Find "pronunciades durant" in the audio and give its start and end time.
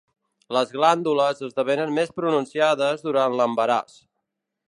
2.21-3.39